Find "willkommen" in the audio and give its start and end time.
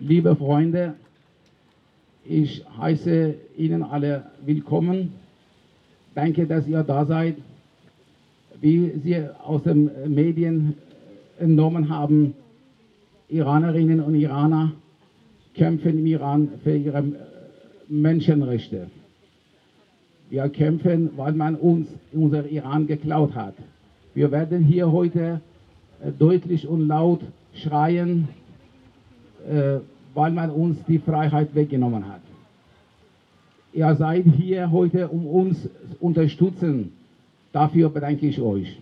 4.44-5.12